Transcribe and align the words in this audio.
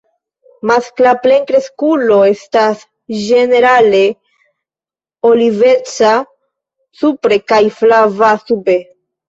Maskla 0.69 1.11
plenkreskulo 1.25 2.17
estas 2.29 2.81
ĝenerale 3.27 4.01
oliveca 5.31 6.17
supre 7.05 7.43
kaj 7.55 7.63
flava 7.81 8.37
sube. 8.49 8.83